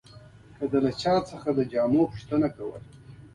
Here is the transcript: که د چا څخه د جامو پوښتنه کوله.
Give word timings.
که 0.57 0.65
د 0.71 0.73
چا 1.01 1.13
څخه 1.29 1.49
د 1.57 1.59
جامو 1.71 2.03
پوښتنه 2.11 2.47
کوله. 2.55 2.79